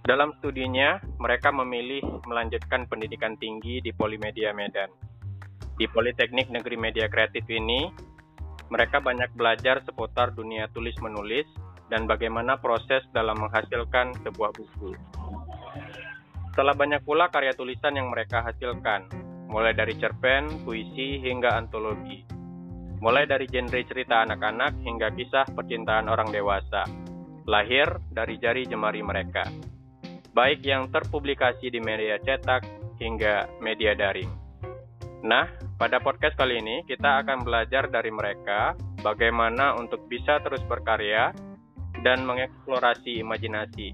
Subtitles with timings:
[0.00, 4.88] Dalam studinya, mereka memilih melanjutkan pendidikan tinggi di Polimedia Medan.
[5.76, 7.84] Di Politeknik Negeri Media Kreatif ini,
[8.72, 11.44] mereka banyak belajar seputar dunia tulis-menulis
[11.92, 14.96] dan bagaimana proses dalam menghasilkan sebuah buku.
[16.52, 19.04] Setelah banyak pula karya tulisan yang mereka hasilkan,
[19.52, 22.24] mulai dari cerpen, puisi, hingga antologi.
[23.04, 26.88] Mulai dari genre cerita anak-anak hingga kisah percintaan orang dewasa,
[27.44, 29.44] lahir dari jari jemari mereka
[30.30, 32.62] baik yang terpublikasi di media cetak
[33.00, 34.30] hingga media daring.
[35.20, 38.72] Nah, pada podcast kali ini kita akan belajar dari mereka
[39.04, 41.32] bagaimana untuk bisa terus berkarya
[42.00, 43.92] dan mengeksplorasi imajinasi.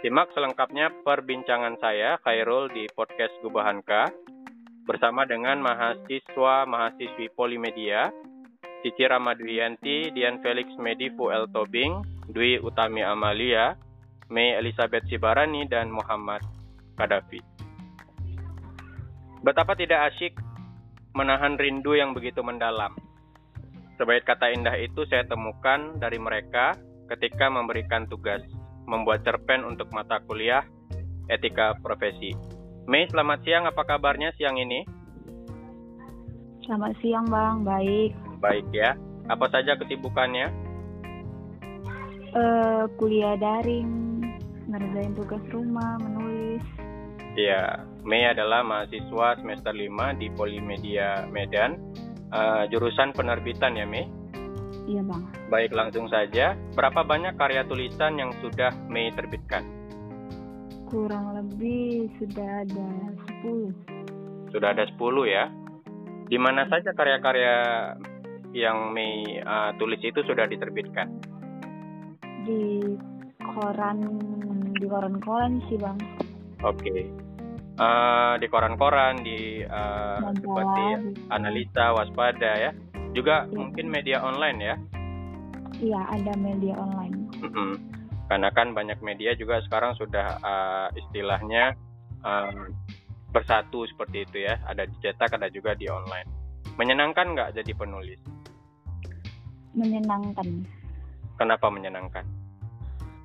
[0.00, 4.12] Simak selengkapnya perbincangan saya, Khairul, di podcast Gubahanka
[4.86, 8.12] bersama dengan mahasiswa-mahasiswi Polimedia,
[8.86, 13.74] Cici Ramadwiyanti, Dian Felix Medifu El Tobing, Dwi Utami Amalia,
[14.28, 16.42] Mei Elizabeth Sibarani, dan Muhammad
[16.98, 17.38] Kadafi.
[19.44, 20.34] Betapa tidak asyik
[21.14, 22.92] menahan rindu yang begitu mendalam.
[23.96, 26.76] Sebaik kata indah itu saya temukan dari mereka
[27.08, 28.42] ketika memberikan tugas
[28.86, 30.66] membuat cerpen untuk mata kuliah
[31.26, 32.34] etika profesi.
[32.86, 33.64] Mei, selamat siang.
[33.66, 34.86] Apa kabarnya siang ini?
[36.62, 37.66] Selamat siang, Bang.
[37.66, 38.14] Baik.
[38.38, 38.94] Baik ya.
[39.26, 40.50] Apa saja kesibukannya?
[42.36, 44.15] Uh, kuliah daring,
[44.76, 46.60] ngerjain tugas rumah, menulis.
[47.36, 51.80] Iya, Mei adalah mahasiswa semester 5 di Polimedia Medan,
[52.32, 54.04] uh, jurusan penerbitan ya Mei?
[54.84, 55.24] Iya bang.
[55.48, 59.64] Baik langsung saja, berapa banyak karya tulisan yang sudah Mei terbitkan?
[60.86, 62.88] Kurang lebih sudah ada
[63.42, 64.52] 10.
[64.52, 65.48] Sudah ada 10 ya?
[66.28, 67.56] Di mana saja karya-karya
[68.52, 71.08] yang Mei uh, tulis itu sudah diterbitkan?
[72.46, 72.94] Di
[73.54, 73.98] koran
[74.76, 75.98] di koran-koran sih bang.
[76.64, 76.82] Oke.
[76.82, 77.00] Okay.
[77.76, 80.84] uh, eh, di koran-koran di uh, seperti
[81.30, 82.70] analisa waspada ya.
[83.12, 83.52] Juga ya.
[83.54, 84.76] mungkin media online ya.
[85.76, 87.16] Iya ada media online.
[87.36, 87.72] Mm -hmm.
[88.26, 91.78] karena kan banyak media juga sekarang sudah uh, istilahnya
[92.26, 92.50] uh,
[93.30, 94.58] bersatu seperti itu ya.
[94.66, 96.26] Ada dicetak ada juga di online.
[96.74, 98.18] Menyenangkan nggak jadi penulis?
[99.76, 100.64] Menyenangkan.
[101.36, 102.35] Kenapa menyenangkan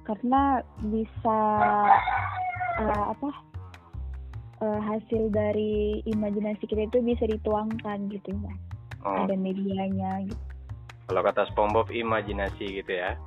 [0.06, 1.39] karena bisa
[2.81, 3.29] uh, apa
[4.62, 8.53] uh, hasil dari imajinasi kita itu bisa dituangkan gitu ya.
[9.01, 9.25] Oh.
[9.25, 10.44] ada medianya gitu.
[11.09, 13.17] Kalau kata SpongeBob imajinasi gitu ya.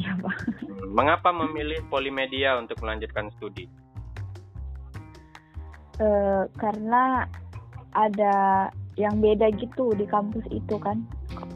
[0.00, 0.36] Pak.
[0.64, 3.68] Hmm, mengapa memilih polimedia untuk melanjutkan studi?
[6.00, 7.28] Uh, karena
[7.92, 11.04] ada yang beda gitu di kampus itu kan.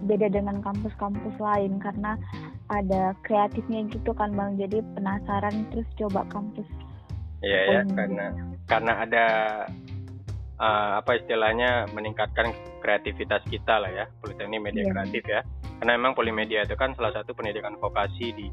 [0.05, 1.81] Beda dengan kampus-kampus lain.
[1.81, 2.21] Karena
[2.71, 4.59] ada kreatifnya gitu kan bang.
[4.59, 6.67] Jadi penasaran terus coba kampus.
[7.45, 8.27] Iya ya karena
[8.67, 9.27] karena ada
[10.59, 12.51] uh, apa istilahnya meningkatkan
[12.83, 14.93] kreativitas kita lah ya politeknik media yeah.
[14.93, 15.41] kreatif ya.
[15.77, 18.49] Karena memang polimedia itu kan salah satu pendidikan vokasi di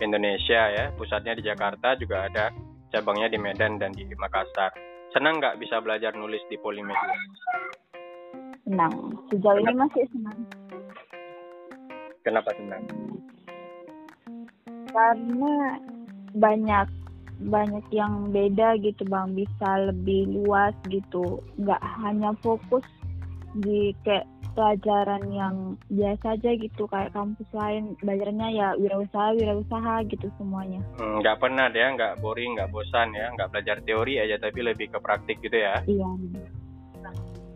[0.00, 0.90] Indonesia ya.
[0.96, 2.50] Pusatnya di Jakarta juga ada
[2.90, 4.72] cabangnya di Medan dan di Makassar.
[5.12, 7.20] Senang nggak bisa belajar nulis di polimedia?
[8.64, 9.12] Senang.
[9.28, 10.38] Sejauh ini masih senang.
[12.24, 12.86] Kenapa senang
[14.92, 15.80] karena
[16.36, 16.86] banyak
[17.42, 19.34] banyak yang beda gitu bang.
[19.34, 21.42] Bisa lebih luas gitu.
[21.58, 22.84] Nggak hanya fokus
[23.58, 25.56] di kayak pelajaran yang
[25.88, 27.98] biasa aja gitu kayak kampus lain.
[28.04, 30.80] Belajarnya ya wirausaha wirausaha gitu semuanya.
[31.00, 33.32] Hmm, nggak hmm, pernah ya nggak boring nggak bosan ya.
[33.34, 35.82] Nggak belajar teori aja tapi lebih ke praktik gitu ya.
[35.88, 36.08] Iya.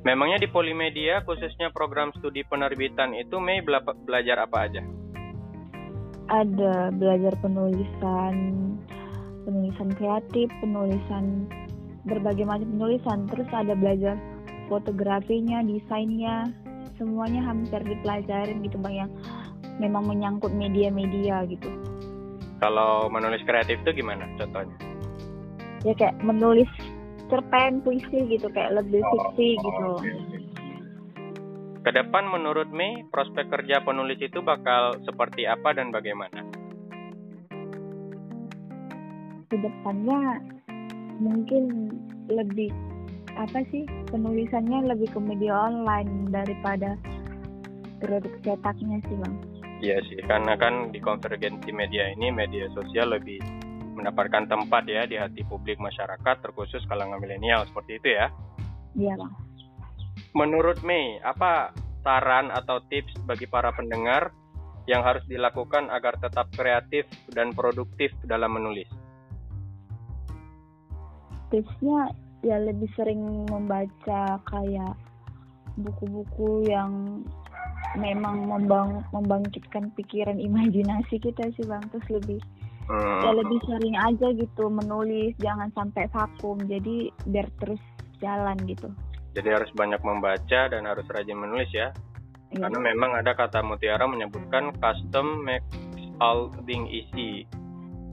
[0.07, 4.83] Memangnya di Polimedia khususnya program studi penerbitan itu Mei belajar apa aja
[6.27, 8.35] ada belajar penulisan
[9.47, 11.47] penulisan kreatif penulisan
[12.07, 13.19] berbagai macam penulisan.
[13.31, 14.19] Terus ada belajar
[14.67, 16.51] fotografinya desainnya.
[16.97, 19.11] Semuanya hampir dipelajarin gitu bang yang
[19.79, 21.69] memang menyangkut media-media gitu.
[22.59, 24.73] Kalau menulis kreatif itu gimana contohnya?
[25.85, 26.71] Ya kayak menulis
[27.29, 30.36] cerpen puisi gitu kayak lebih fiksi oh, gitu okay.
[31.87, 36.43] Ke depan menurut Mei, prospek kerja penulis itu bakal seperti apa dan bagaimana?
[39.47, 40.43] Ke depannya
[41.23, 41.95] mungkin
[42.27, 42.75] lebih
[43.39, 46.99] apa sih penulisannya lebih ke media online daripada
[48.03, 49.35] produk cetaknya sih bang.
[49.79, 53.39] Iya sih, karena kan di konvergensi media ini media sosial lebih
[53.95, 58.27] mendapatkan tempat ya di hati publik masyarakat terkhusus kalangan milenial seperti itu ya.
[58.99, 59.46] Iya bang.
[60.37, 61.73] Menurut Mei, apa
[62.05, 64.31] saran atau tips bagi para pendengar
[64.87, 68.87] yang harus dilakukan agar tetap kreatif dan produktif dalam menulis?
[71.51, 72.11] tipsnya
[72.43, 74.95] ya lebih sering membaca kayak
[75.77, 77.23] buku-buku yang
[77.97, 82.41] memang membang membangkitkan pikiran imajinasi kita sih bang terus lebih
[82.89, 83.21] hmm.
[83.25, 87.81] ya lebih sering aja gitu menulis jangan sampai vakum jadi biar terus
[88.21, 88.89] jalan gitu
[89.37, 91.93] jadi harus banyak membaca dan harus rajin menulis ya.
[92.57, 92.63] Iya.
[92.71, 95.69] karena memang ada kata Mutiara menyebutkan custom makes
[96.23, 97.45] all thing easy.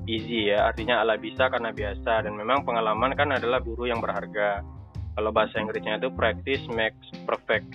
[0.03, 2.27] Easy ya artinya ala bisa karena biasa.
[2.27, 4.59] Dan memang pengalaman kan adalah guru yang berharga.
[5.13, 7.71] Kalau bahasa Inggrisnya itu practice makes perfect.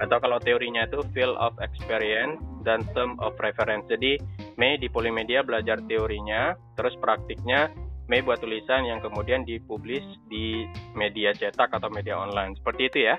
[0.00, 3.84] Atau kalau teorinya itu field of experience dan term of reference.
[3.90, 4.16] Jadi
[4.56, 7.68] Mei di Polimedia belajar teorinya terus praktiknya
[8.10, 10.66] Mei buat tulisan yang kemudian dipublis di
[10.98, 12.58] media cetak atau media online.
[12.58, 13.16] Seperti itu ya.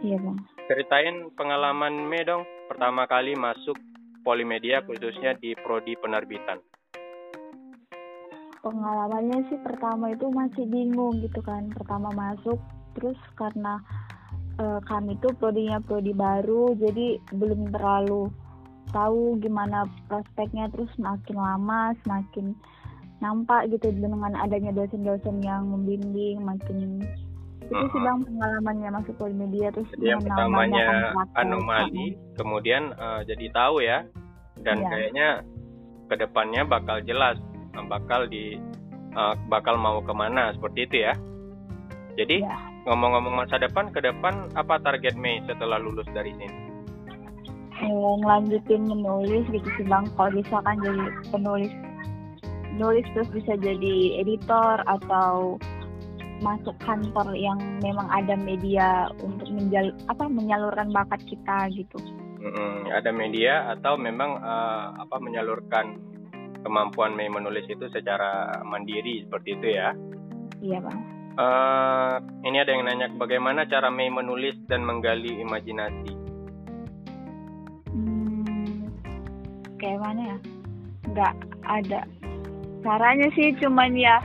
[0.00, 0.38] Iya bang.
[0.68, 2.46] Ceritain pengalaman Mei dong.
[2.68, 3.76] Pertama kali masuk
[4.24, 6.60] Polimedia khususnya di prodi penerbitan.
[8.60, 11.72] Pengalamannya sih pertama itu masih bingung gitu kan.
[11.72, 12.60] Pertama masuk
[12.98, 13.80] terus karena
[14.58, 18.28] uh, kami tuh prodinya prodi baru jadi belum terlalu
[18.90, 22.56] tahu gimana prospeknya terus makin lama semakin
[23.18, 27.02] nampak gitu dengan adanya dosen-dosen yang membimbing makin
[27.68, 33.84] itu sih bang pengalamannya masuk polimedia terus jadi yang pertamanya anomali kemudian uh, jadi tahu
[33.84, 34.08] ya
[34.64, 34.88] dan ya.
[34.88, 35.28] kayaknya
[36.08, 37.36] ke depannya bakal jelas
[37.86, 38.56] bakal di
[39.14, 41.14] uh, bakal mau ke mana seperti itu ya.
[42.18, 42.58] Jadi ya.
[42.90, 46.58] ngomong-ngomong masa depan ke depan apa target Mei setelah lulus dari sini?
[47.78, 50.02] Eh, ngelanjutin menulis gitu sih bang.
[50.18, 51.70] Kalau bisa kan jadi penulis
[52.78, 55.58] nulis terus bisa jadi editor atau
[56.38, 61.98] masuk kantor yang memang ada media untuk menjal apa menyalurkan bakat kita gitu.
[62.38, 65.98] Hmm, ada media atau memang uh, apa menyalurkan
[66.62, 69.90] kemampuan Mei menulis itu secara mandiri seperti itu ya?
[70.62, 70.98] Iya bang.
[71.38, 76.14] Uh, ini ada yang nanya bagaimana cara Mei menulis dan menggali imajinasi?
[77.90, 78.90] Hmm,
[79.82, 80.38] kayak mana ya?
[81.10, 81.34] Nggak
[81.66, 82.00] ada.
[82.82, 84.22] Caranya sih cuman ya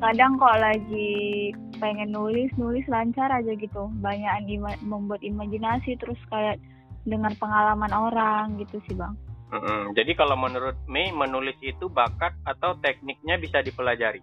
[0.00, 6.56] kadang kok lagi pengen nulis nulis lancar aja gitu banyak ima membuat imajinasi terus kayak
[7.04, 9.12] dengar pengalaman orang gitu sih bang
[9.50, 9.98] Mm-hmm.
[9.98, 14.22] Jadi kalau menurut Mei menulis itu bakat atau tekniknya bisa dipelajari?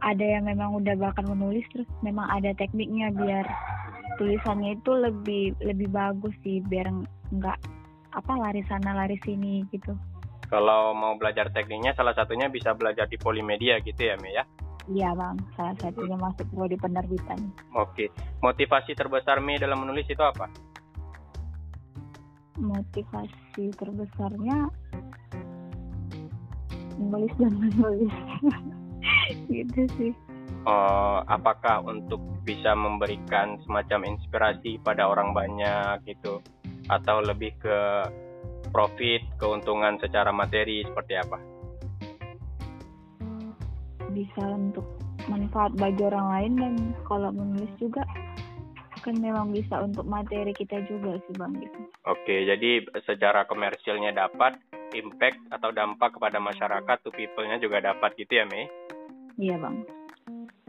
[0.00, 3.44] Ada yang memang udah bakat menulis terus memang ada tekniknya biar
[4.16, 6.88] tulisannya itu lebih lebih bagus sih biar
[7.28, 7.58] nggak
[8.16, 9.92] apa lari sana lari sini gitu.
[10.46, 14.44] Kalau mau belajar tekniknya salah satunya bisa belajar di Polimedia gitu ya Mei ya?
[14.86, 17.38] Iya bang, salah satunya masuk di penerbitan.
[17.74, 18.06] Oke,
[18.38, 20.46] motivasi terbesar Mei dalam menulis itu apa?
[22.60, 24.68] motivasi terbesarnya
[26.96, 28.14] menulis dan menulis
[29.52, 30.12] gitu sih
[30.64, 36.40] uh, apakah untuk bisa memberikan semacam inspirasi pada orang banyak gitu
[36.88, 37.78] atau lebih ke
[38.70, 41.56] profit keuntungan secara materi seperti apa
[44.16, 44.86] bisa untuk
[45.28, 46.74] manfaat bagi orang lain dan
[47.04, 48.00] kalau menulis juga
[49.04, 51.78] kan memang bisa untuk materi kita juga sih bang gitu.
[52.10, 54.58] Oke, jadi secara komersilnya dapat,
[54.98, 58.66] impact atau dampak kepada masyarakat to people-nya juga dapat gitu ya Mei?
[59.38, 59.86] Iya bang.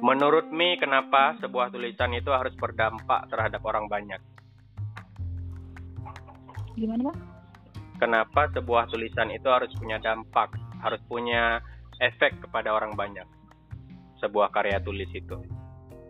[0.06, 4.22] Menurut Mei, kenapa sebuah tulisan itu harus berdampak terhadap orang banyak?
[6.78, 7.37] Gimana bang?
[7.98, 10.54] Kenapa sebuah tulisan itu harus punya dampak,
[10.86, 11.58] harus punya
[11.98, 13.26] efek kepada orang banyak?
[14.22, 15.38] Sebuah karya tulis itu.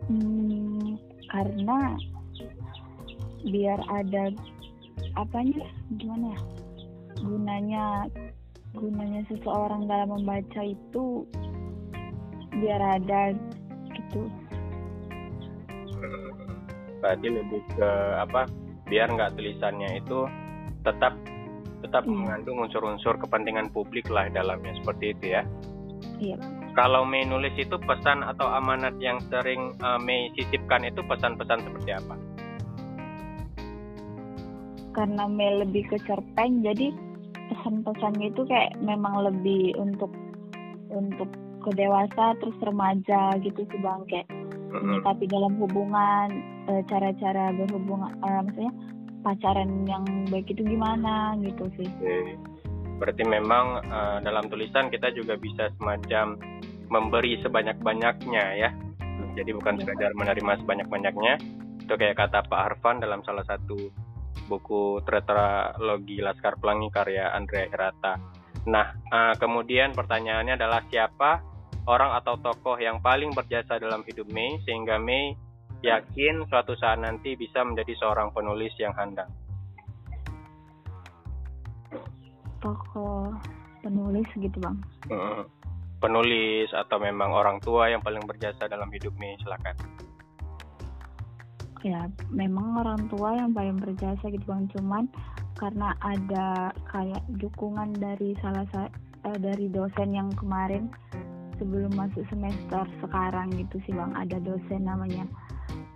[0.08, 0.96] Hmm,
[1.32, 1.96] karena
[3.48, 4.32] biar ada
[5.16, 5.62] apanya
[5.96, 6.40] gimana ya
[7.22, 7.84] gunanya
[8.74, 11.26] gunanya seseorang dalam membaca itu
[12.58, 13.34] biar ada
[13.94, 14.26] gitu
[16.98, 18.50] berarti lebih ke apa
[18.90, 20.26] biar nggak tulisannya itu
[20.82, 21.14] tetap
[21.82, 22.12] tetap iya.
[22.14, 25.42] mengandung unsur-unsur kepentingan publik lah dalamnya seperti itu ya
[26.18, 26.38] iya
[26.78, 31.90] kalau Mei nulis itu pesan atau amanat yang sering uh, Mei sisipkan itu pesan-pesan seperti
[31.90, 32.14] apa?
[34.98, 36.90] karena Mei lebih ke cerpen jadi
[37.54, 40.10] pesan-pesannya itu kayak memang lebih untuk
[40.90, 41.30] untuk
[41.62, 44.26] ke dewasa terus remaja gitu sih bang kayak
[44.74, 44.98] uh-huh.
[45.06, 46.28] tapi dalam hubungan
[46.66, 48.72] e, cara-cara berhubungan e, maksudnya
[49.22, 51.88] pacaran yang baik itu gimana gitu sih.
[51.88, 52.38] Okay.
[52.98, 56.38] Berarti memang uh, dalam tulisan kita juga bisa semacam
[56.90, 58.70] memberi sebanyak-banyaknya ya.
[59.38, 59.86] Jadi bukan ya.
[59.86, 61.34] sekadar menerima sebanyak-banyaknya.
[61.86, 63.78] Itu kayak kata Pak Arfan dalam salah satu
[64.48, 68.18] buku Tetralogi Laskar Pelangi karya Andrea Hirata.
[68.66, 71.40] Nah, uh, kemudian pertanyaannya adalah siapa
[71.88, 75.32] orang atau tokoh yang paling berjasa dalam hidup Mei sehingga Mei
[75.82, 79.28] yakin suatu saat nanti bisa menjadi seorang penulis yang handal?
[82.58, 83.30] Tokoh
[83.82, 84.76] penulis gitu bang.
[85.08, 85.46] Hmm.
[85.98, 89.74] Penulis atau memang orang tua yang paling berjasa dalam hidup Mei silakan.
[91.86, 95.06] Ya memang orang tua yang paling berjasa gitu bang cuman
[95.58, 98.94] karena ada kayak dukungan dari salah satu
[99.26, 100.90] uh, dari dosen yang kemarin
[101.58, 105.26] sebelum masuk semester sekarang gitu sih bang ada dosen namanya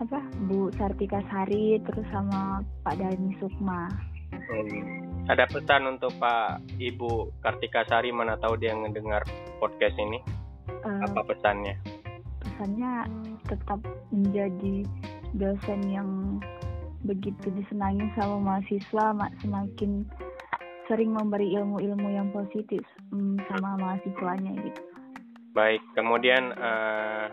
[0.00, 0.18] apa
[0.48, 3.90] Bu Sartika Sari terus sama Pak Dani Sukma.
[4.32, 5.28] Hmm.
[5.28, 9.22] Ada pesan untuk Pak Ibu Kartika Sari mana tahu dia mendengar
[9.60, 10.18] podcast ini?
[10.82, 11.76] Uh, apa pesannya?
[12.42, 13.06] Pesannya
[13.46, 13.78] tetap
[14.10, 14.88] menjadi
[15.36, 16.40] dosen yang
[17.02, 19.06] begitu disenangi sama mahasiswa
[19.42, 20.06] semakin
[20.90, 22.82] sering memberi ilmu-ilmu yang positif
[23.14, 24.82] um, sama mahasiswanya gitu.
[25.52, 27.28] Baik, kemudian uh,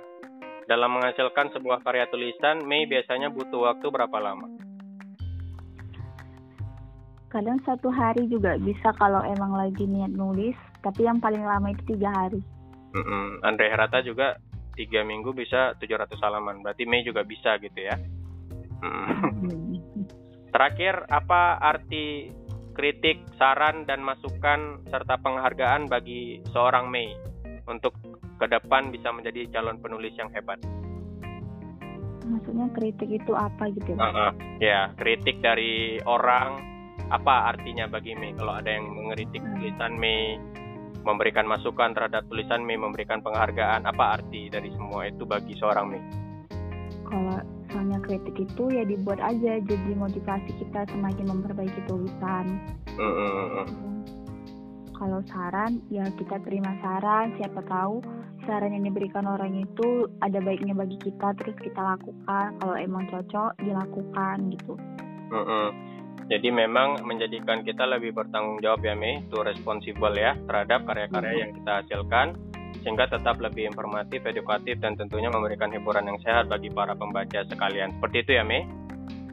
[0.70, 4.46] dalam menghasilkan sebuah karya tulisan, Mei biasanya butuh waktu berapa lama?
[7.34, 10.54] Kadang satu hari juga bisa kalau emang lagi niat nulis,
[10.86, 12.42] tapi yang paling lama itu tiga hari.
[12.94, 13.26] Mm -mm.
[13.42, 14.38] Andre Herata juga
[14.78, 17.98] tiga minggu bisa 700 halaman, berarti Mei juga bisa gitu ya?
[18.86, 19.74] Hmm.
[20.54, 22.30] Terakhir, apa arti
[22.74, 27.14] kritik, saran, dan masukan serta penghargaan bagi seorang Mei
[27.70, 27.94] untuk
[28.40, 30.58] ke depan bisa menjadi calon penulis yang hebat?
[32.24, 34.00] Maksudnya kritik itu apa gitu?
[34.00, 34.32] Uh -uh.
[34.64, 36.64] Ya, kritik dari orang
[37.10, 39.60] apa artinya bagi Mei kalau ada yang mengeritik hmm.
[39.60, 40.38] tulisan Mei
[41.02, 46.04] memberikan masukan terhadap tulisan Mei memberikan penghargaan apa arti dari semua itu bagi seorang Mei
[47.10, 52.46] kalau misalnya kritik itu ya dibuat aja jadi motivasi kita semakin memperbaiki tulisan.
[52.94, 53.66] Mm-hmm.
[54.94, 58.06] Kalau saran ya kita terima saran, siapa tahu
[58.50, 62.58] saran yang diberikan orang itu ada baiknya bagi kita terus kita lakukan.
[62.58, 64.74] Kalau emang cocok dilakukan gitu.
[65.30, 65.66] Mm-hmm.
[66.30, 71.42] Jadi memang menjadikan kita lebih bertanggung jawab ya Mei, itu responsible ya terhadap karya-karya mm-hmm.
[71.46, 72.28] yang kita hasilkan
[72.82, 77.98] sehingga tetap lebih informatif, edukatif, dan tentunya memberikan hiburan yang sehat bagi para pembaca sekalian.
[77.98, 78.64] Seperti itu ya, Mei?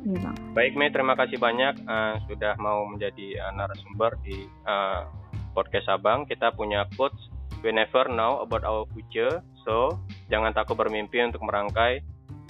[0.07, 5.07] Iya, Baik, Mei, terima kasih banyak uh, sudah mau menjadi uh, narasumber di uh,
[5.55, 6.27] podcast Abang.
[6.27, 7.19] Kita punya quotes,
[7.63, 10.01] we never know about our future, so
[10.33, 12.03] jangan takut bermimpi untuk merangkai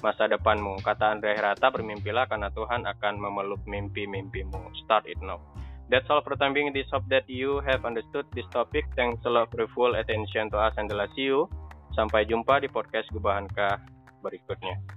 [0.05, 0.81] masa depanmu.
[0.85, 4.73] Kata Andre Herata, bermimpilah karena Tuhan akan memeluk mimpi-mimpimu.
[4.85, 5.41] Start it now.
[5.87, 6.75] That's all for time being.
[6.75, 8.91] This hope that you have understood this topic.
[8.99, 11.47] Thanks a lot for your full attention to us and the see you.
[11.95, 13.87] Sampai jumpa di podcast Gubahankah
[14.19, 14.96] berikutnya.